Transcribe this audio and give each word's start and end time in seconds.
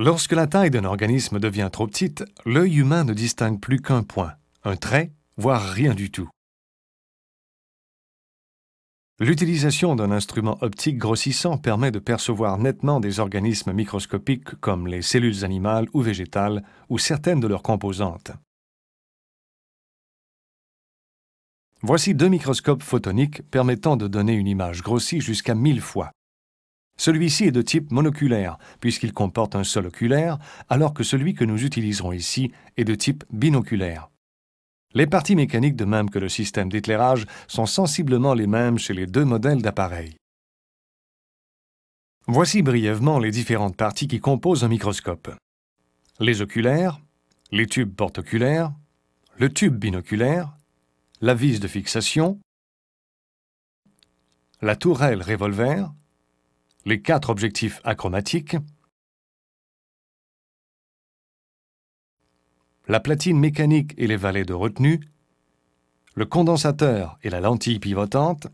Lorsque 0.00 0.30
la 0.30 0.46
taille 0.46 0.70
d'un 0.70 0.84
organisme 0.84 1.40
devient 1.40 1.70
trop 1.72 1.88
petite, 1.88 2.24
l'œil 2.46 2.76
humain 2.76 3.02
ne 3.02 3.12
distingue 3.12 3.58
plus 3.58 3.82
qu'un 3.82 4.04
point, 4.04 4.34
un 4.62 4.76
trait, 4.76 5.10
voire 5.36 5.60
rien 5.72 5.92
du 5.92 6.12
tout. 6.12 6.30
L'utilisation 9.18 9.96
d'un 9.96 10.12
instrument 10.12 10.56
optique 10.60 10.98
grossissant 10.98 11.58
permet 11.58 11.90
de 11.90 11.98
percevoir 11.98 12.58
nettement 12.58 13.00
des 13.00 13.18
organismes 13.18 13.72
microscopiques 13.72 14.54
comme 14.60 14.86
les 14.86 15.02
cellules 15.02 15.44
animales 15.44 15.88
ou 15.92 16.00
végétales 16.00 16.62
ou 16.88 16.98
certaines 16.98 17.40
de 17.40 17.48
leurs 17.48 17.64
composantes. 17.64 18.30
Voici 21.82 22.14
deux 22.14 22.28
microscopes 22.28 22.84
photoniques 22.84 23.42
permettant 23.50 23.96
de 23.96 24.06
donner 24.06 24.34
une 24.34 24.46
image 24.46 24.80
grossie 24.80 25.20
jusqu'à 25.20 25.56
1000 25.56 25.80
fois. 25.80 26.12
Celui-ci 26.98 27.44
est 27.44 27.52
de 27.52 27.62
type 27.62 27.92
monoculaire, 27.92 28.58
puisqu'il 28.80 29.12
comporte 29.12 29.54
un 29.54 29.64
seul 29.64 29.86
oculaire, 29.86 30.38
alors 30.68 30.92
que 30.92 31.04
celui 31.04 31.34
que 31.34 31.44
nous 31.44 31.64
utiliserons 31.64 32.12
ici 32.12 32.52
est 32.76 32.84
de 32.84 32.94
type 32.94 33.24
binoculaire. 33.30 34.10
Les 34.94 35.06
parties 35.06 35.36
mécaniques, 35.36 35.76
de 35.76 35.84
même 35.84 36.10
que 36.10 36.18
le 36.18 36.28
système 36.28 36.68
d'éclairage, 36.68 37.26
sont 37.46 37.66
sensiblement 37.66 38.34
les 38.34 38.46
mêmes 38.46 38.78
chez 38.78 38.94
les 38.94 39.06
deux 39.06 39.24
modèles 39.24 39.62
d'appareils. 39.62 40.16
Voici 42.26 42.62
brièvement 42.62 43.18
les 43.18 43.30
différentes 43.30 43.76
parties 43.76 44.08
qui 44.08 44.20
composent 44.20 44.64
un 44.64 44.68
microscope. 44.68 45.30
Les 46.20 46.42
oculaires, 46.42 47.00
les 47.52 47.66
tubes 47.66 47.94
portoculaires, 47.94 48.72
le 49.36 49.52
tube 49.52 49.76
binoculaire, 49.76 50.52
la 51.20 51.34
vis 51.34 51.60
de 51.60 51.68
fixation, 51.68 52.40
la 54.60 54.74
tourelle 54.74 55.22
revolver, 55.22 55.92
les 56.88 57.02
quatre 57.02 57.28
objectifs 57.28 57.82
achromatiques, 57.84 58.56
la 62.86 62.98
platine 62.98 63.38
mécanique 63.38 63.92
et 63.98 64.06
les 64.06 64.16
valets 64.16 64.46
de 64.46 64.54
retenue, 64.54 65.00
le 66.14 66.24
condensateur 66.24 67.18
et 67.22 67.28
la 67.28 67.40
lentille 67.40 67.78
pivotante, 67.78 68.46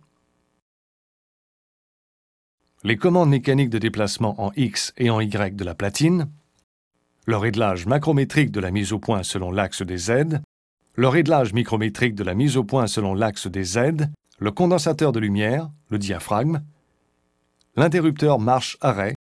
les 2.82 2.96
commandes 2.96 3.30
mécaniques 3.30 3.70
de 3.70 3.78
déplacement 3.78 4.34
en 4.42 4.50
X 4.56 4.92
et 4.98 5.10
en 5.10 5.20
Y 5.20 5.54
de 5.54 5.64
la 5.64 5.76
platine, 5.76 6.28
le 7.26 7.36
réglage 7.36 7.86
macrométrique 7.86 8.50
de 8.50 8.58
la 8.58 8.72
mise 8.72 8.92
au 8.92 8.98
point 8.98 9.22
selon 9.22 9.52
l'axe 9.52 9.82
des 9.82 9.96
Z, 9.96 10.40
le 10.96 11.06
réglage 11.06 11.52
micrométrique 11.52 12.16
de 12.16 12.24
la 12.24 12.34
mise 12.34 12.56
au 12.56 12.64
point 12.64 12.88
selon 12.88 13.14
l'axe 13.14 13.46
des 13.46 13.62
Z, 13.62 14.08
le 14.40 14.50
condensateur 14.50 15.12
de 15.12 15.20
lumière, 15.20 15.70
le 15.88 15.98
diaphragme, 15.98 16.64
l'interrupteur 17.76 18.38
marche-arrêt, 18.38 19.14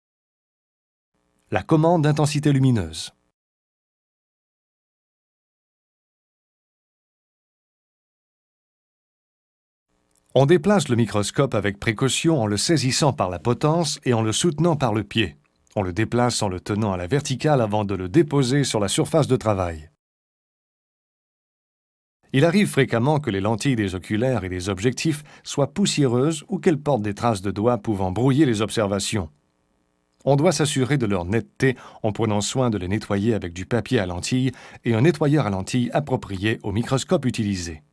la 1.49 1.63
commande 1.63 2.03
d'intensité 2.03 2.53
lumineuse. 2.53 3.11
On 10.35 10.45
déplace 10.45 10.87
le 10.87 10.95
microscope 10.95 11.55
avec 11.55 11.79
précaution 11.79 12.41
en 12.41 12.47
le 12.47 12.57
saisissant 12.57 13.13
par 13.13 13.29
la 13.29 13.39
potence 13.39 13.99
et 14.03 14.13
en 14.13 14.21
le 14.21 14.31
soutenant 14.31 14.75
par 14.75 14.93
le 14.93 15.03
pied. 15.03 15.37
On 15.75 15.81
le 15.81 15.93
déplace 15.93 16.41
en 16.43 16.49
le 16.49 16.59
tenant 16.59 16.93
à 16.93 16.97
la 16.97 17.07
verticale 17.07 17.61
avant 17.61 17.85
de 17.85 17.95
le 17.95 18.07
déposer 18.09 18.63
sur 18.63 18.79
la 18.79 18.87
surface 18.87 19.27
de 19.27 19.35
travail. 19.35 19.89
Il 22.35 22.45
arrive 22.45 22.67
fréquemment 22.67 23.19
que 23.19 23.29
les 23.29 23.41
lentilles 23.41 23.75
des 23.75 23.93
oculaires 23.93 24.43
et 24.43 24.49
des 24.49 24.67
objectifs 24.67 25.23
soient 25.43 25.71
poussiéreuses 25.71 26.43
ou 26.49 26.57
qu'elles 26.57 26.79
portent 26.79 27.03
des 27.03 27.13
traces 27.13 27.43
de 27.43 27.51
doigts 27.51 27.77
pouvant 27.77 28.11
brouiller 28.11 28.47
les 28.47 28.63
observations. 28.63 29.29
On 30.25 30.35
doit 30.35 30.51
s'assurer 30.51 30.97
de 30.97 31.05
leur 31.05 31.25
netteté 31.25 31.75
en 32.01 32.11
prenant 32.11 32.41
soin 32.41 32.71
de 32.71 32.79
les 32.79 32.87
nettoyer 32.87 33.35
avec 33.35 33.53
du 33.53 33.67
papier 33.67 33.99
à 33.99 34.07
lentilles 34.07 34.51
et 34.83 34.95
un 34.95 35.01
nettoyeur 35.01 35.45
à 35.45 35.51
lentilles 35.51 35.91
approprié 35.93 36.59
au 36.63 36.71
microscope 36.71 37.25
utilisé. 37.25 37.83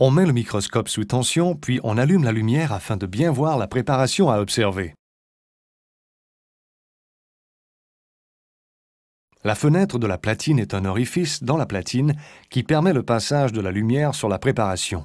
On 0.00 0.12
met 0.12 0.26
le 0.26 0.32
microscope 0.32 0.88
sous 0.88 1.04
tension, 1.06 1.56
puis 1.56 1.80
on 1.82 1.98
allume 1.98 2.22
la 2.22 2.30
lumière 2.30 2.72
afin 2.72 2.96
de 2.96 3.04
bien 3.04 3.32
voir 3.32 3.58
la 3.58 3.66
préparation 3.66 4.30
à 4.30 4.38
observer. 4.38 4.94
La 9.42 9.56
fenêtre 9.56 9.98
de 9.98 10.06
la 10.06 10.16
platine 10.16 10.60
est 10.60 10.72
un 10.72 10.84
orifice 10.84 11.42
dans 11.42 11.56
la 11.56 11.66
platine 11.66 12.14
qui 12.48 12.62
permet 12.62 12.92
le 12.92 13.02
passage 13.02 13.52
de 13.52 13.60
la 13.60 13.72
lumière 13.72 14.14
sur 14.14 14.28
la 14.28 14.38
préparation. 14.38 15.04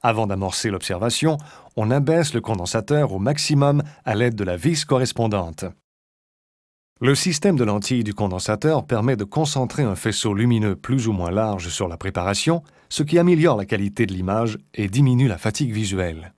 Avant 0.00 0.28
d'amorcer 0.28 0.70
l'observation, 0.70 1.38
on 1.74 1.90
abaisse 1.90 2.34
le 2.34 2.40
condensateur 2.40 3.12
au 3.12 3.18
maximum 3.18 3.82
à 4.04 4.14
l'aide 4.14 4.36
de 4.36 4.44
la 4.44 4.56
vis 4.56 4.84
correspondante. 4.84 5.64
Le 7.02 7.14
système 7.14 7.56
de 7.56 7.64
lentilles 7.64 8.04
du 8.04 8.12
condensateur 8.12 8.86
permet 8.86 9.16
de 9.16 9.24
concentrer 9.24 9.84
un 9.84 9.96
faisceau 9.96 10.34
lumineux 10.34 10.76
plus 10.76 11.08
ou 11.08 11.12
moins 11.12 11.30
large 11.30 11.70
sur 11.70 11.88
la 11.88 11.96
préparation, 11.96 12.62
ce 12.90 13.02
qui 13.02 13.18
améliore 13.18 13.56
la 13.56 13.64
qualité 13.64 14.04
de 14.04 14.12
l'image 14.12 14.58
et 14.74 14.86
diminue 14.88 15.26
la 15.26 15.38
fatigue 15.38 15.72
visuelle. 15.72 16.34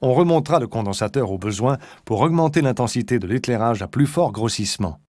On 0.00 0.14
remontera 0.14 0.58
le 0.58 0.66
condensateur 0.66 1.30
au 1.30 1.36
besoin 1.36 1.76
pour 2.06 2.22
augmenter 2.22 2.62
l'intensité 2.62 3.18
de 3.18 3.26
l'éclairage 3.26 3.82
à 3.82 3.88
plus 3.88 4.06
fort 4.06 4.32
grossissement. 4.32 5.00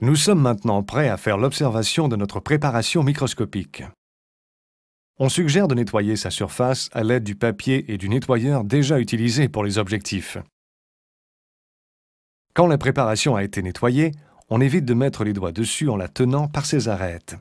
Nous 0.00 0.14
sommes 0.14 0.40
maintenant 0.40 0.84
prêts 0.84 1.08
à 1.08 1.16
faire 1.16 1.38
l'observation 1.38 2.06
de 2.06 2.14
notre 2.14 2.38
préparation 2.38 3.02
microscopique. 3.02 3.82
On 5.22 5.28
suggère 5.28 5.68
de 5.68 5.74
nettoyer 5.74 6.16
sa 6.16 6.30
surface 6.30 6.88
à 6.92 7.04
l'aide 7.04 7.24
du 7.24 7.34
papier 7.34 7.92
et 7.92 7.98
du 7.98 8.08
nettoyeur 8.08 8.64
déjà 8.64 8.98
utilisé 8.98 9.50
pour 9.50 9.62
les 9.62 9.76
objectifs. 9.76 10.38
Quand 12.54 12.66
la 12.66 12.78
préparation 12.78 13.36
a 13.36 13.44
été 13.44 13.60
nettoyée, 13.60 14.12
on 14.48 14.62
évite 14.62 14.86
de 14.86 14.94
mettre 14.94 15.24
les 15.24 15.34
doigts 15.34 15.52
dessus 15.52 15.90
en 15.90 15.96
la 15.96 16.08
tenant 16.08 16.48
par 16.48 16.64
ses 16.64 16.88
arêtes. 16.88 17.36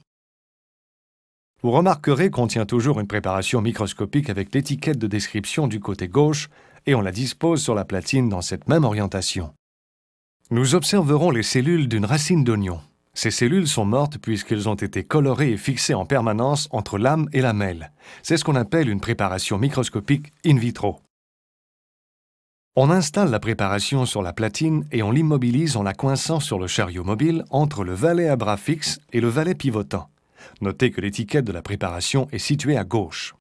Vous 1.63 1.71
remarquerez 1.71 2.29
qu'on 2.29 2.47
tient 2.47 2.65
toujours 2.65 2.99
une 2.99 3.07
préparation 3.07 3.61
microscopique 3.61 4.29
avec 4.29 4.53
l'étiquette 4.53 4.99
de 4.99 5.07
description 5.07 5.69
du 5.69 5.79
côté 5.79 6.09
gauche 6.09 6.49
et 6.85 6.95
on 6.95 7.01
la 7.01 7.13
dispose 7.13 7.63
sur 7.63 7.75
la 7.75 7.85
platine 7.85 8.27
dans 8.27 8.41
cette 8.41 8.67
même 8.67 8.83
orientation. 8.83 9.53
Nous 10.51 10.75
observerons 10.75 11.31
les 11.31 11.43
cellules 11.43 11.87
d'une 11.87 12.05
racine 12.05 12.43
d'oignon. 12.43 12.81
Ces 13.13 13.31
cellules 13.31 13.67
sont 13.67 13.85
mortes 13.85 14.17
puisqu'elles 14.17 14.69
ont 14.69 14.75
été 14.75 15.03
colorées 15.03 15.51
et 15.51 15.57
fixées 15.57 15.93
en 15.93 16.05
permanence 16.05 16.67
entre 16.71 16.97
l'âme 16.97 17.27
et 17.33 17.41
la 17.41 17.53
mêle. 17.53 17.91
C'est 18.23 18.37
ce 18.37 18.43
qu'on 18.43 18.55
appelle 18.55 18.89
une 18.89 19.01
préparation 19.01 19.57
microscopique 19.57 20.31
in 20.45 20.57
vitro. 20.57 20.99
On 22.75 22.91
installe 22.91 23.29
la 23.29 23.39
préparation 23.39 24.05
sur 24.05 24.21
la 24.21 24.31
platine 24.31 24.85
et 24.91 25.03
on 25.03 25.11
l'immobilise 25.11 25.75
en 25.75 25.83
la 25.83 25.93
coinçant 25.93 26.39
sur 26.39 26.59
le 26.59 26.67
chariot 26.67 27.03
mobile 27.03 27.43
entre 27.49 27.83
le 27.83 27.93
valet 27.93 28.29
à 28.29 28.37
bras 28.37 28.57
fixe 28.57 28.99
et 29.11 29.19
le 29.19 29.27
valet 29.27 29.55
pivotant. 29.55 30.09
Notez 30.61 30.91
que 30.91 31.01
l'étiquette 31.01 31.45
de 31.45 31.51
la 31.51 31.61
préparation 31.61 32.27
est 32.31 32.37
située 32.37 32.77
à 32.77 32.85
gauche. 32.85 33.35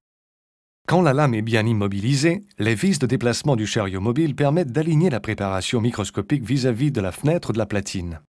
Quand 0.89 1.03
la 1.03 1.12
lame 1.12 1.34
est 1.34 1.43
bien 1.43 1.67
immobilisée, 1.67 2.47
les 2.59 2.75
vis 2.75 2.99
de 2.99 3.07
déplacement 3.07 3.55
du 3.55 3.67
chariot 3.67 4.01
mobile 4.01 4.34
permettent 4.34 4.73
d'aligner 4.73 5.11
la 5.11 5.21
préparation 5.21 5.81
microscopique 5.81 6.42
vis-à-vis 6.42 6.89
-vis 6.89 6.92
de 6.92 7.01
la 7.03 7.13
fenêtre 7.13 7.53
de 7.53 7.59
la 7.59 7.66
platine. 7.66 8.21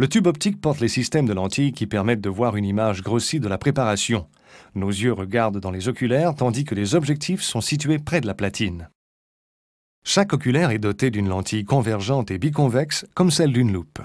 Le 0.00 0.08
tube 0.08 0.28
optique 0.28 0.62
porte 0.62 0.80
les 0.80 0.88
systèmes 0.88 1.26
de 1.26 1.34
lentilles 1.34 1.72
qui 1.72 1.86
permettent 1.86 2.22
de 2.22 2.30
voir 2.30 2.56
une 2.56 2.64
image 2.64 3.02
grossie 3.02 3.38
de 3.38 3.48
la 3.48 3.58
préparation. 3.58 4.26
Nos 4.74 4.88
yeux 4.88 5.12
regardent 5.12 5.60
dans 5.60 5.70
les 5.70 5.88
oculaires 5.88 6.34
tandis 6.34 6.64
que 6.64 6.74
les 6.74 6.94
objectifs 6.94 7.42
sont 7.42 7.60
situés 7.60 7.98
près 7.98 8.22
de 8.22 8.26
la 8.26 8.32
platine. 8.32 8.88
Chaque 10.02 10.32
oculaire 10.32 10.70
est 10.70 10.78
doté 10.78 11.10
d'une 11.10 11.28
lentille 11.28 11.66
convergente 11.66 12.30
et 12.30 12.38
biconvexe 12.38 13.04
comme 13.12 13.30
celle 13.30 13.52
d'une 13.52 13.74
loupe. 13.74 13.98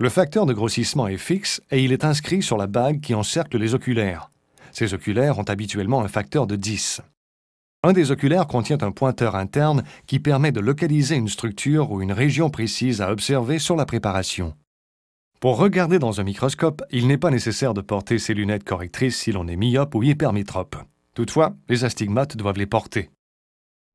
Le 0.00 0.08
facteur 0.08 0.44
de 0.44 0.54
grossissement 0.54 1.06
est 1.06 1.18
fixe 1.18 1.62
et 1.70 1.84
il 1.84 1.92
est 1.92 2.04
inscrit 2.04 2.42
sur 2.42 2.56
la 2.56 2.66
bague 2.66 3.00
qui 3.00 3.14
encercle 3.14 3.58
les 3.58 3.74
oculaires. 3.74 4.32
Ces 4.72 4.92
oculaires 4.92 5.38
ont 5.38 5.44
habituellement 5.44 6.00
un 6.00 6.08
facteur 6.08 6.48
de 6.48 6.56
10. 6.56 7.00
Un 7.84 7.92
des 7.92 8.10
oculaires 8.10 8.48
contient 8.48 8.82
un 8.82 8.90
pointeur 8.90 9.36
interne 9.36 9.84
qui 10.08 10.18
permet 10.18 10.50
de 10.50 10.58
localiser 10.58 11.14
une 11.14 11.28
structure 11.28 11.92
ou 11.92 12.02
une 12.02 12.10
région 12.10 12.50
précise 12.50 13.00
à 13.00 13.12
observer 13.12 13.60
sur 13.60 13.76
la 13.76 13.86
préparation. 13.86 14.52
Pour 15.40 15.56
regarder 15.56 15.98
dans 15.98 16.20
un 16.20 16.24
microscope, 16.24 16.82
il 16.90 17.06
n'est 17.06 17.16
pas 17.16 17.30
nécessaire 17.30 17.72
de 17.72 17.80
porter 17.80 18.18
ses 18.18 18.34
lunettes 18.34 18.62
correctrices 18.62 19.16
si 19.16 19.32
l'on 19.32 19.48
est 19.48 19.56
myope 19.56 19.94
ou 19.94 20.02
hypermétrope. 20.02 20.76
Toutefois, 21.14 21.54
les 21.70 21.84
astigmates 21.84 22.36
doivent 22.36 22.58
les 22.58 22.66
porter. 22.66 23.08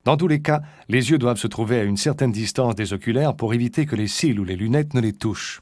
Dans 0.05 0.17
tous 0.17 0.27
les 0.27 0.41
cas, 0.41 0.63
les 0.89 1.11
yeux 1.11 1.19
doivent 1.19 1.37
se 1.37 1.45
trouver 1.45 1.79
à 1.79 1.83
une 1.83 1.97
certaine 1.97 2.31
distance 2.31 2.73
des 2.73 2.93
oculaires 2.93 3.35
pour 3.35 3.53
éviter 3.53 3.85
que 3.85 3.95
les 3.95 4.07
cils 4.07 4.39
ou 4.39 4.43
les 4.43 4.55
lunettes 4.55 4.95
ne 4.95 5.01
les 5.01 5.13
touchent. 5.13 5.61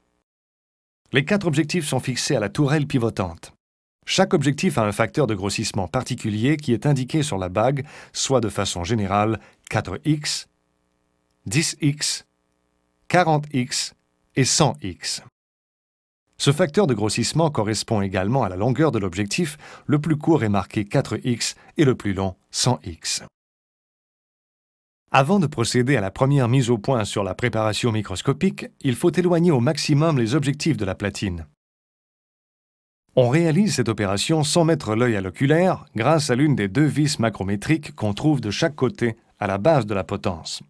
Les 1.11 1.25
quatre 1.25 1.47
objectifs 1.47 1.85
sont 1.85 1.99
fixés 1.99 2.37
à 2.37 2.39
la 2.39 2.47
tourelle 2.47 2.87
pivotante. 2.87 3.53
Chaque 4.05 4.33
objectif 4.33 4.77
a 4.77 4.85
un 4.85 4.93
facteur 4.93 5.27
de 5.27 5.35
grossissement 5.35 5.89
particulier 5.89 6.55
qui 6.55 6.71
est 6.71 6.85
indiqué 6.85 7.23
sur 7.23 7.37
la 7.37 7.49
bague, 7.49 7.85
soit 8.13 8.39
de 8.39 8.49
façon 8.49 8.85
générale 8.85 9.37
4x, 9.69 10.45
10x, 11.49 12.23
40x 13.09 13.91
et 14.37 14.43
100x. 14.43 15.23
Ce 16.37 16.51
facteur 16.51 16.87
de 16.87 16.93
grossissement 16.93 17.49
correspond 17.49 18.01
également 18.01 18.43
à 18.43 18.49
la 18.49 18.55
longueur 18.55 18.91
de 18.91 18.99
l'objectif, 18.99 19.57
le 19.85 19.99
plus 19.99 20.17
court 20.17 20.43
est 20.43 20.49
marqué 20.49 20.83
4x 20.83 21.55
et 21.77 21.85
le 21.85 21.95
plus 21.95 22.13
long 22.13 22.35
100x. 22.51 23.23
Avant 25.11 25.39
de 25.39 25.45
procéder 25.45 25.95
à 25.95 26.01
la 26.01 26.09
première 26.09 26.49
mise 26.49 26.71
au 26.71 26.79
point 26.79 27.05
sur 27.05 27.23
la 27.23 27.35
préparation 27.35 27.91
microscopique, 27.91 28.65
il 28.81 28.95
faut 28.95 29.11
éloigner 29.11 29.51
au 29.51 29.59
maximum 29.59 30.17
les 30.17 30.33
objectifs 30.33 30.75
de 30.75 30.85
la 30.85 30.95
platine. 30.95 31.45
On 33.15 33.29
réalise 33.29 33.75
cette 33.75 33.89
opération 33.89 34.43
sans 34.43 34.65
mettre 34.65 34.95
l'œil 34.95 35.15
à 35.15 35.21
l'oculaire 35.21 35.85
grâce 35.95 36.31
à 36.31 36.35
l'une 36.35 36.55
des 36.55 36.67
deux 36.67 36.85
vis 36.85 37.19
macrométriques 37.19 37.93
qu'on 37.93 38.15
trouve 38.15 38.41
de 38.41 38.49
chaque 38.49 38.73
côté 38.73 39.15
à 39.39 39.45
la 39.45 39.59
base 39.59 39.85
de 39.85 39.93
la 39.93 40.03
potence. 40.03 40.63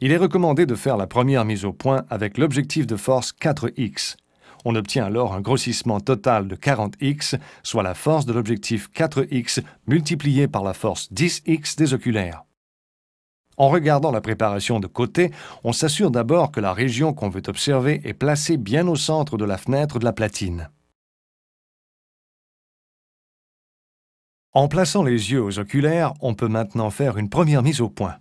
Il 0.00 0.10
est 0.10 0.16
recommandé 0.16 0.64
de 0.64 0.74
faire 0.74 0.96
la 0.96 1.06
première 1.06 1.44
mise 1.44 1.66
au 1.66 1.72
point 1.74 2.06
avec 2.08 2.38
l'objectif 2.38 2.86
de 2.86 2.96
force 2.96 3.34
4x. 3.38 4.16
On 4.64 4.74
obtient 4.74 5.04
alors 5.04 5.34
un 5.34 5.40
grossissement 5.40 6.00
total 6.00 6.48
de 6.48 6.56
40x, 6.56 7.38
soit 7.62 7.82
la 7.82 7.94
force 7.94 8.24
de 8.24 8.32
l'objectif 8.32 8.88
4x 8.94 9.62
multipliée 9.86 10.48
par 10.48 10.62
la 10.64 10.72
force 10.72 11.12
10x 11.12 11.76
des 11.76 11.92
oculaires. 11.92 12.44
En 13.56 13.68
regardant 13.68 14.10
la 14.10 14.20
préparation 14.20 14.80
de 14.80 14.86
côté, 14.86 15.30
on 15.62 15.72
s'assure 15.72 16.10
d'abord 16.10 16.50
que 16.50 16.60
la 16.60 16.72
région 16.72 17.12
qu'on 17.12 17.28
veut 17.28 17.42
observer 17.46 18.00
est 18.04 18.14
placée 18.14 18.56
bien 18.56 18.88
au 18.88 18.96
centre 18.96 19.36
de 19.36 19.44
la 19.44 19.58
fenêtre 19.58 19.98
de 19.98 20.04
la 20.04 20.12
platine. 20.12 20.70
En 24.52 24.68
plaçant 24.68 25.02
les 25.02 25.32
yeux 25.32 25.42
aux 25.42 25.58
oculaires, 25.58 26.14
on 26.20 26.34
peut 26.34 26.48
maintenant 26.48 26.90
faire 26.90 27.18
une 27.18 27.28
première 27.28 27.62
mise 27.62 27.80
au 27.80 27.88
point. 27.88 28.16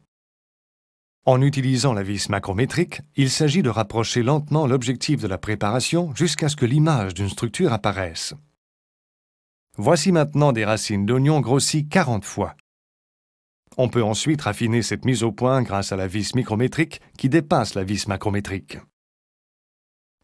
En 1.26 1.42
utilisant 1.42 1.94
la 1.94 2.04
vis 2.04 2.28
macrométrique, 2.28 3.00
il 3.16 3.30
s'agit 3.30 3.62
de 3.62 3.70
rapprocher 3.70 4.24
lentement 4.24 4.68
l'objectif 4.68 5.22
de 5.22 5.28
la 5.28 5.38
préparation 5.38 6.14
jusqu'à 6.16 6.50
ce 6.50 6.58
que 6.58 6.66
l'image 6.66 7.14
d'une 7.14 7.30
structure 7.30 7.72
apparaisse. 7.72 8.34
Voici 9.78 10.12
maintenant 10.12 10.52
des 10.52 10.66
racines 10.66 11.06
d'oignon 11.06 11.40
grossies 11.40 11.88
40 11.88 12.26
fois. 12.26 12.58
On 13.78 13.88
peut 13.88 14.04
ensuite 14.04 14.42
raffiner 14.42 14.82
cette 14.82 15.06
mise 15.06 15.24
au 15.24 15.32
point 15.32 15.64
grâce 15.64 15.94
à 15.94 15.96
la 15.96 16.08
vis 16.08 16.36
micrométrique 16.36 17.00
qui 17.18 17.30
dépasse 17.30 17.74
la 17.74 17.86
vis 17.86 18.06
macrométrique. 18.10 18.78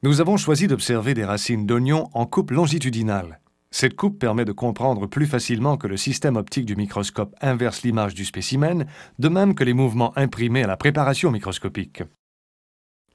Nous 0.03 0.19
avons 0.19 0.35
choisi 0.35 0.67
d'observer 0.67 1.13
des 1.13 1.25
racines 1.25 1.65
d'oignon 1.65 2.09
en 2.13 2.25
coupe 2.25 2.51
longitudinale. 2.51 3.39
Cette 3.71 3.95
coupe 3.95 4.19
permet 4.19 4.45
de 4.45 4.51
comprendre 4.51 5.05
plus 5.05 5.27
facilement 5.27 5.77
que 5.77 5.87
le 5.87 5.97
système 5.97 6.37
optique 6.37 6.65
du 6.65 6.75
microscope 6.75 7.35
inverse 7.39 7.83
l'image 7.83 8.15
du 8.15 8.25
spécimen, 8.25 8.85
de 9.19 9.29
même 9.29 9.53
que 9.53 9.63
les 9.63 9.73
mouvements 9.73 10.17
imprimés 10.17 10.63
à 10.63 10.67
la 10.67 10.77
préparation 10.77 11.31
microscopique. 11.31 12.03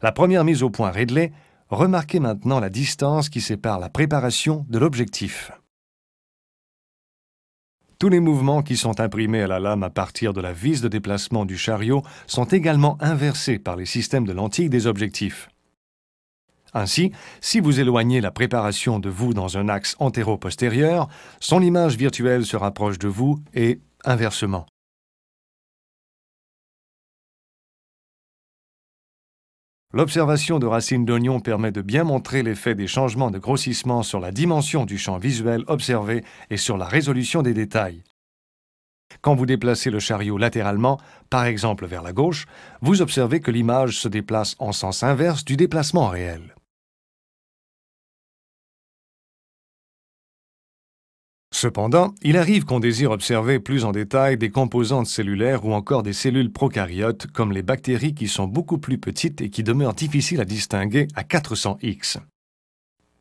La 0.01 0.12
première 0.12 0.45
mise 0.45 0.62
au 0.62 0.71
point 0.71 0.91
Ridley, 0.91 1.33
remarquez 1.71 2.21
maintenant 2.21 2.61
la 2.61 2.71
distance 2.71 3.29
qui 3.29 3.41
sépare 3.41 3.81
la 3.81 3.89
préparation 3.89 4.65
de 4.69 4.79
l'objectif. 4.79 5.51
Tous 7.99 8.09
les 8.09 8.21
mouvements 8.21 8.62
qui 8.62 8.77
sont 8.77 9.00
imprimés 9.00 9.43
à 9.43 9.47
la 9.47 9.61
lame 9.61 9.83
à 9.83 9.91
partir 9.91 10.33
de 10.33 10.41
la 10.41 10.53
vis 10.53 10.81
de 10.81 10.89
déplacement 10.89 11.45
du 11.45 11.57
chariot 11.57 12.03
sont 12.27 12.45
également 12.45 12.97
inversés 13.00 13.59
par 13.59 13.77
les 13.77 13.87
systèmes 13.87 14.27
de 14.27 14.33
lentilles 14.33 14.69
des 14.69 14.87
objectifs. 14.87 15.49
Ainsi, 16.75 17.12
si 17.41 17.61
vous 17.61 17.79
éloignez 17.79 18.21
la 18.21 18.32
préparation 18.32 18.99
de 18.99 19.09
vous 19.09 19.32
dans 19.32 19.56
un 19.56 19.69
axe 19.69 19.94
antéro-postérieur, 20.00 21.09
son 21.41 21.62
image 21.62 21.97
virtuelle 21.97 22.44
se 22.44 22.56
rapproche 22.56 22.99
de 22.99 23.09
vous 23.09 23.38
et 23.55 23.81
inversement. 24.05 24.67
L'observation 29.93 30.59
de 30.59 30.67
racines 30.67 31.05
d'oignon 31.05 31.38
permet 31.38 31.71
de 31.71 31.81
bien 31.81 32.03
montrer 32.03 32.43
l'effet 32.43 32.75
des 32.75 32.88
changements 32.88 33.31
de 33.31 33.38
grossissement 33.38 34.03
sur 34.03 34.19
la 34.19 34.32
dimension 34.32 34.87
du 34.87 34.99
champ 34.99 35.19
visuel 35.19 35.62
observé 35.69 36.25
et 36.50 36.56
sur 36.56 36.76
la 36.76 36.87
résolution 36.87 37.43
des 37.43 37.55
détails. 37.55 38.03
Quand 39.21 39.37
vous 39.37 39.47
déplacez 39.47 39.91
le 39.91 40.00
chariot 40.00 40.37
latéralement, 40.37 40.99
par 41.31 41.44
exemple 41.44 41.87
vers 41.87 42.03
la 42.03 42.12
gauche, 42.12 42.47
vous 42.81 43.03
observez 43.03 43.38
que 43.38 43.53
l'image 43.53 44.00
se 44.00 44.09
déplace 44.09 44.56
en 44.59 44.73
sens 44.73 45.05
inverse 45.05 45.44
du 45.44 45.56
déplacement 45.56 46.09
réel. 46.09 46.54
Cependant, 51.64 52.14
il 52.20 52.37
arrive 52.37 52.66
qu'on 52.66 52.78
désire 52.78 53.11
observer 53.11 53.58
plus 53.58 53.87
en 53.87 53.93
détail 53.93 54.37
des 54.37 54.50
composantes 54.50 55.06
cellulaires 55.06 55.64
ou 55.64 55.72
encore 55.72 56.02
des 56.02 56.12
cellules 56.12 56.52
prokaryotes 56.52 57.26
comme 57.28 57.52
les 57.52 57.62
bactéries 57.62 58.14
qui 58.14 58.28
sont 58.28 58.46
beaucoup 58.46 58.76
plus 58.76 58.99
petites 58.99 59.40
et 59.40 59.49
qui 59.49 59.62
demeurent 59.62 59.94
difficiles 59.94 60.43
à 60.43 60.44
distinguer 60.44 61.08
à 61.14 61.22
400x. 61.22 62.19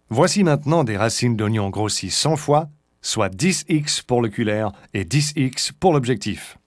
Voici 0.09 0.43
maintenant 0.43 0.83
des 0.83 0.97
racines 0.97 1.37
d'oignon 1.37 1.69
grossies 1.69 2.11
100 2.11 2.35
fois, 2.35 2.69
soit 3.01 3.33
10x 3.33 4.03
pour 4.05 4.21
l'oculaire 4.21 4.73
et 4.93 5.05
10x 5.05 5.71
pour 5.79 5.93
l'objectif. 5.93 6.57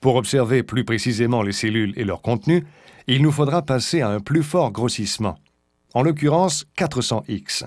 Pour 0.00 0.16
observer 0.16 0.64
plus 0.64 0.84
précisément 0.84 1.42
les 1.42 1.52
cellules 1.52 1.92
et 1.96 2.02
leur 2.02 2.22
contenu, 2.22 2.66
il 3.06 3.22
nous 3.22 3.30
faudra 3.30 3.62
passer 3.62 4.00
à 4.00 4.08
un 4.08 4.18
plus 4.18 4.42
fort 4.42 4.72
grossissement, 4.72 5.38
en 5.94 6.02
l'occurrence 6.02 6.66
400x. 6.76 7.66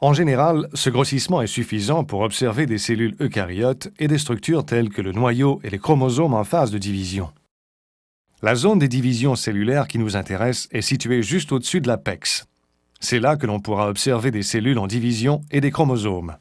En 0.00 0.12
général, 0.12 0.68
ce 0.74 0.90
grossissement 0.90 1.40
est 1.40 1.46
suffisant 1.46 2.04
pour 2.04 2.20
observer 2.20 2.66
des 2.66 2.76
cellules 2.76 3.16
eucaryotes 3.18 3.88
et 3.98 4.08
des 4.08 4.18
structures 4.18 4.66
telles 4.66 4.90
que 4.90 5.00
le 5.00 5.12
noyau 5.12 5.58
et 5.64 5.70
les 5.70 5.78
chromosomes 5.78 6.34
en 6.34 6.44
phase 6.44 6.70
de 6.70 6.76
division. 6.76 7.30
La 8.42 8.54
zone 8.54 8.78
des 8.78 8.88
divisions 8.88 9.36
cellulaires 9.36 9.88
qui 9.88 9.98
nous 9.98 10.14
intéresse 10.14 10.68
est 10.70 10.82
située 10.82 11.22
juste 11.22 11.50
au-dessus 11.50 11.80
de 11.80 11.88
l'apex. 11.88 12.46
C'est 13.00 13.20
là 13.20 13.36
que 13.36 13.46
l'on 13.46 13.60
pourra 13.60 13.88
observer 13.88 14.30
des 14.30 14.42
cellules 14.42 14.78
en 14.78 14.86
division 14.86 15.40
et 15.50 15.62
des 15.62 15.70
chromosomes. 15.70 16.36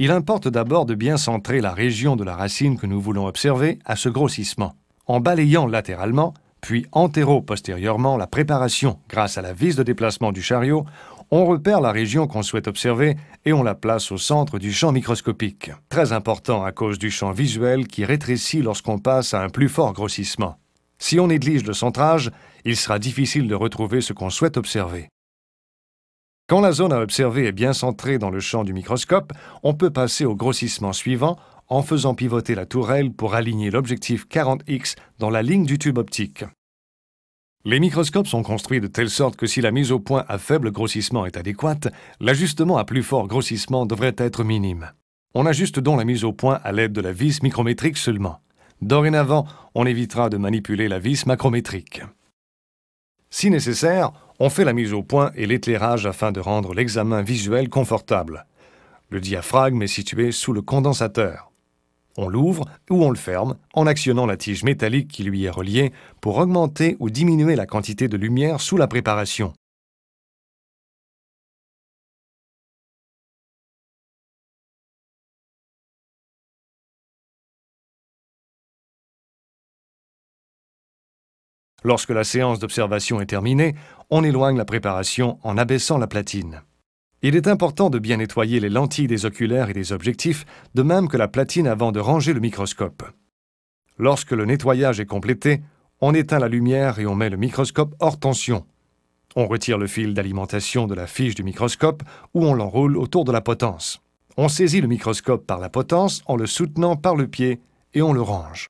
Il 0.00 0.10
importe 0.10 0.48
d'abord 0.48 0.86
de 0.86 0.96
bien 0.96 1.16
centrer 1.16 1.60
la 1.60 1.72
région 1.72 2.16
de 2.16 2.24
la 2.24 2.34
racine 2.34 2.76
que 2.76 2.88
nous 2.88 3.00
voulons 3.00 3.28
observer 3.28 3.78
à 3.84 3.94
ce 3.94 4.08
grossissement, 4.08 4.74
en 5.06 5.20
balayant 5.20 5.68
latéralement, 5.68 6.34
puis 6.60 6.86
antéro-postérieurement 6.90 8.16
la 8.16 8.26
préparation 8.26 8.98
grâce 9.08 9.38
à 9.38 9.42
la 9.42 9.52
vis 9.52 9.76
de 9.76 9.84
déplacement 9.84 10.32
du 10.32 10.42
chariot 10.42 10.84
on 11.30 11.46
repère 11.46 11.80
la 11.80 11.92
région 11.92 12.26
qu'on 12.26 12.42
souhaite 12.42 12.68
observer 12.68 13.16
et 13.44 13.52
on 13.52 13.62
la 13.62 13.74
place 13.74 14.12
au 14.12 14.18
centre 14.18 14.58
du 14.58 14.72
champ 14.72 14.92
microscopique. 14.92 15.70
Très 15.88 16.12
important 16.12 16.64
à 16.64 16.72
cause 16.72 16.98
du 16.98 17.10
champ 17.10 17.32
visuel 17.32 17.86
qui 17.86 18.04
rétrécit 18.04 18.62
lorsqu'on 18.62 18.98
passe 18.98 19.34
à 19.34 19.42
un 19.42 19.48
plus 19.48 19.68
fort 19.68 19.92
grossissement. 19.92 20.56
Si 20.98 21.20
on 21.20 21.26
néglige 21.26 21.64
le 21.64 21.74
centrage, 21.74 22.30
il 22.64 22.76
sera 22.76 22.98
difficile 22.98 23.48
de 23.48 23.54
retrouver 23.54 24.00
ce 24.00 24.12
qu'on 24.12 24.30
souhaite 24.30 24.56
observer. 24.56 25.08
Quand 26.46 26.60
la 26.60 26.72
zone 26.72 26.92
à 26.92 27.00
observer 27.00 27.46
est 27.46 27.52
bien 27.52 27.72
centrée 27.72 28.18
dans 28.18 28.30
le 28.30 28.40
champ 28.40 28.64
du 28.64 28.74
microscope, 28.74 29.32
on 29.62 29.74
peut 29.74 29.90
passer 29.90 30.24
au 30.24 30.34
grossissement 30.34 30.92
suivant 30.92 31.38
en 31.68 31.82
faisant 31.82 32.14
pivoter 32.14 32.54
la 32.54 32.66
tourelle 32.66 33.12
pour 33.12 33.34
aligner 33.34 33.70
l'objectif 33.70 34.26
40X 34.28 34.96
dans 35.18 35.30
la 35.30 35.42
ligne 35.42 35.64
du 35.64 35.78
tube 35.78 35.98
optique. 35.98 36.44
Les 37.66 37.80
microscopes 37.80 38.26
sont 38.26 38.42
construits 38.42 38.82
de 38.82 38.86
telle 38.86 39.08
sorte 39.08 39.36
que 39.36 39.46
si 39.46 39.62
la 39.62 39.70
mise 39.70 39.90
au 39.90 39.98
point 39.98 40.26
à 40.28 40.36
faible 40.36 40.70
grossissement 40.70 41.24
est 41.24 41.38
adéquate, 41.38 41.88
l'ajustement 42.20 42.76
à 42.76 42.84
plus 42.84 43.02
fort 43.02 43.26
grossissement 43.26 43.86
devrait 43.86 44.14
être 44.18 44.44
minime. 44.44 44.92
On 45.34 45.46
ajuste 45.46 45.80
donc 45.80 45.98
la 45.98 46.04
mise 46.04 46.24
au 46.24 46.32
point 46.34 46.60
à 46.62 46.72
l'aide 46.72 46.92
de 46.92 47.00
la 47.00 47.12
vis 47.12 47.42
micrométrique 47.42 47.96
seulement. 47.96 48.40
Dorénavant, 48.82 49.46
on 49.74 49.86
évitera 49.86 50.28
de 50.28 50.36
manipuler 50.36 50.88
la 50.88 50.98
vis 50.98 51.24
macrométrique. 51.24 52.02
Si 53.30 53.48
nécessaire, 53.48 54.12
on 54.38 54.50
fait 54.50 54.64
la 54.64 54.74
mise 54.74 54.92
au 54.92 55.02
point 55.02 55.32
et 55.34 55.46
l'éclairage 55.46 56.04
afin 56.04 56.32
de 56.32 56.40
rendre 56.40 56.74
l'examen 56.74 57.22
visuel 57.22 57.70
confortable. 57.70 58.44
Le 59.08 59.20
diaphragme 59.20 59.80
est 59.82 59.86
situé 59.86 60.32
sous 60.32 60.52
le 60.52 60.60
condensateur. 60.60 61.50
On 62.16 62.28
l'ouvre 62.28 62.64
ou 62.90 63.04
on 63.04 63.10
le 63.10 63.16
ferme 63.16 63.56
en 63.74 63.86
actionnant 63.86 64.26
la 64.26 64.36
tige 64.36 64.62
métallique 64.62 65.08
qui 65.08 65.24
lui 65.24 65.44
est 65.44 65.50
reliée 65.50 65.92
pour 66.20 66.38
augmenter 66.38 66.96
ou 67.00 67.10
diminuer 67.10 67.56
la 67.56 67.66
quantité 67.66 68.08
de 68.08 68.16
lumière 68.16 68.60
sous 68.60 68.76
la 68.76 68.86
préparation. 68.86 69.52
Lorsque 81.86 82.10
la 82.10 82.24
séance 82.24 82.60
d'observation 82.60 83.20
est 83.20 83.26
terminée, 83.26 83.74
on 84.08 84.24
éloigne 84.24 84.56
la 84.56 84.64
préparation 84.64 85.38
en 85.42 85.58
abaissant 85.58 85.98
la 85.98 86.06
platine. 86.06 86.62
Il 87.26 87.36
est 87.36 87.48
important 87.48 87.88
de 87.88 87.98
bien 87.98 88.18
nettoyer 88.18 88.60
les 88.60 88.68
lentilles 88.68 89.06
des 89.06 89.24
oculaires 89.24 89.70
et 89.70 89.72
des 89.72 89.94
objectifs, 89.94 90.44
de 90.74 90.82
même 90.82 91.08
que 91.08 91.16
la 91.16 91.26
platine 91.26 91.66
avant 91.66 91.90
de 91.90 91.98
ranger 91.98 92.34
le 92.34 92.40
microscope. 92.40 93.02
Lorsque 93.96 94.32
le 94.32 94.44
nettoyage 94.44 95.00
est 95.00 95.06
complété, 95.06 95.62
on 96.02 96.12
éteint 96.12 96.38
la 96.38 96.48
lumière 96.48 96.98
et 96.98 97.06
on 97.06 97.14
met 97.14 97.30
le 97.30 97.38
microscope 97.38 97.94
hors 97.98 98.18
tension. 98.18 98.66
On 99.36 99.46
retire 99.46 99.78
le 99.78 99.86
fil 99.86 100.12
d'alimentation 100.12 100.86
de 100.86 100.94
la 100.94 101.06
fiche 101.06 101.34
du 101.34 101.44
microscope 101.44 102.02
ou 102.34 102.44
on 102.44 102.52
l'enroule 102.52 102.98
autour 102.98 103.24
de 103.24 103.32
la 103.32 103.40
potence. 103.40 104.02
On 104.36 104.48
saisit 104.48 104.82
le 104.82 104.88
microscope 104.88 105.46
par 105.46 105.60
la 105.60 105.70
potence 105.70 106.22
en 106.26 106.36
le 106.36 106.44
soutenant 106.44 106.96
par 106.96 107.16
le 107.16 107.26
pied 107.26 107.58
et 107.94 108.02
on 108.02 108.12
le 108.12 108.20
range. 108.20 108.66